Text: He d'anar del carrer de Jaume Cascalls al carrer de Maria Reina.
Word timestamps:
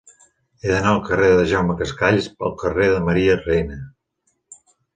He 0.61 0.69
d'anar 0.71 0.93
del 0.93 1.03
carrer 1.09 1.29
de 1.39 1.43
Jaume 1.51 1.75
Cascalls 1.83 2.31
al 2.49 2.57
carrer 2.65 2.89
de 2.95 3.05
Maria 3.11 3.39
Reina. 3.45 3.81